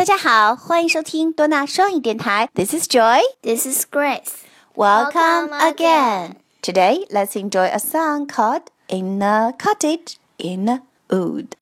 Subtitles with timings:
[0.00, 2.48] 大家好，欢迎收听多纳双语电台。
[2.54, 3.20] This is Joy.
[3.42, 4.44] This is Grace.
[4.74, 5.74] Welcome, Welcome again.
[5.74, 6.34] again.
[6.62, 11.56] Today, let's enjoy a song called "In a Cottage in a Wood."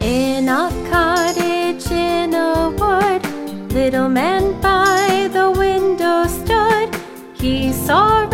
[0.00, 6.94] In a cottage in a wood, little man by the window stood.
[7.34, 8.26] He saw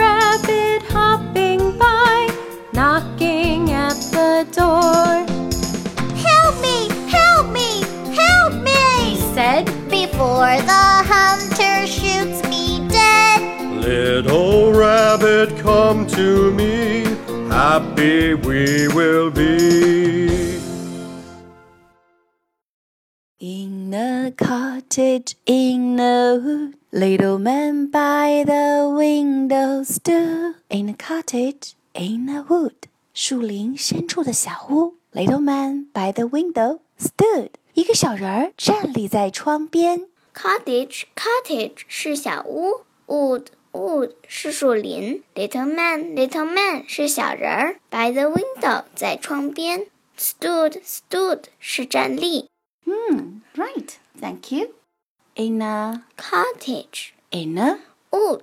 [13.84, 17.04] Little rabbit, come to me.
[17.48, 20.58] Happy we will be.
[23.38, 30.54] In a cottage in a wood, little man by the window stood.
[30.68, 34.94] In a cottage in a wood，树林深处的小屋。
[35.12, 40.06] Little man by the window stood，一个小人儿站立在窗边。
[40.32, 49.86] Cottage cottage 是小屋，wood wood 是树林，little man little man 是小人儿，by the window 在窗边，
[50.18, 52.48] stood stood 是站立
[52.84, 54.70] 嗯，right, thank you.
[55.34, 57.78] In a，cottage in a
[58.10, 58.42] wood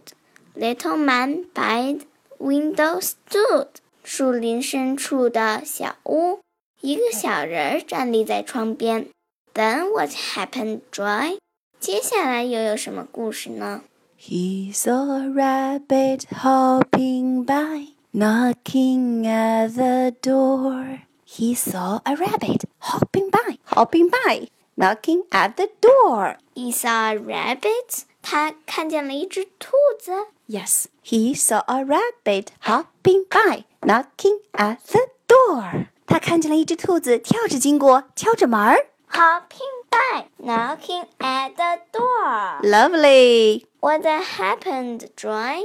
[0.56, 2.08] little man by the
[2.40, 3.68] window stood
[4.04, 6.40] 树林深处的小屋，
[6.82, 9.10] 一个小人儿站立在窗边。
[9.54, 11.38] Then what happened, Joy？
[11.80, 13.84] 接下来又有什么故事呢？
[14.22, 21.04] He saw a rabbit hopping by, knocking at the door.
[21.24, 26.38] He saw a rabbit hopping by, hopping by, knocking at the door.
[26.56, 28.06] He saw a rabbit.
[28.22, 30.12] 他看见了一只兔子。
[30.48, 35.88] Yes, he saw a rabbit hopping by, knocking at the door.
[36.06, 38.88] 他看见了一只兔子跳着经过，敲着门儿。
[39.12, 42.61] Hopping by knocking at the door.
[42.63, 43.67] Lovely.
[43.81, 45.63] What happened, Joy?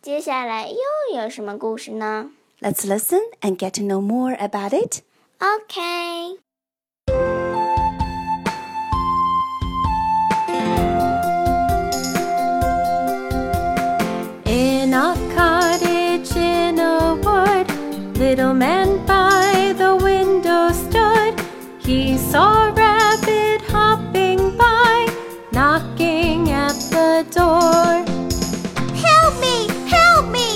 [0.00, 2.30] 接下来又有什么故事呢
[2.60, 5.00] ？Let's listen and get to know more about it.
[5.40, 6.38] Okay.
[14.46, 17.66] In a cottage in a wood,
[18.18, 21.40] little man by the window stood.
[21.80, 22.73] He saw
[25.74, 27.94] knocking at the door.
[28.94, 29.66] Help me!
[29.88, 30.48] Help me!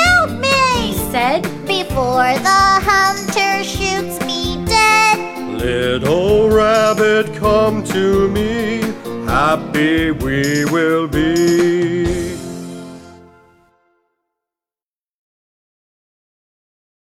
[0.00, 0.60] Help me!
[0.80, 5.60] He said, Before the hunter shoots me dead.
[5.60, 8.80] Little rabbit, come to me.
[9.26, 11.91] Happy we will be.